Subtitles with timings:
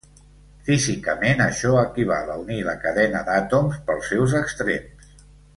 [0.69, 5.17] Físicament, això equival a unir la cadena d'àtoms pels seus extrems.